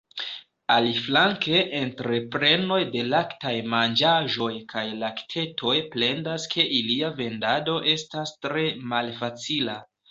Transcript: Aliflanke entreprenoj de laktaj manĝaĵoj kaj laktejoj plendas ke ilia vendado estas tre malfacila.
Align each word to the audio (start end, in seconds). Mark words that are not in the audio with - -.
Aliflanke 0.75 1.59
entreprenoj 1.79 2.79
de 2.95 3.05
laktaj 3.11 3.53
manĝaĵoj 3.75 4.51
kaj 4.75 4.85
laktejoj 5.05 5.77
plendas 5.93 6.51
ke 6.57 6.69
ilia 6.83 7.15
vendado 7.23 7.81
estas 7.99 8.39
tre 8.45 8.71
malfacila. 8.95 9.81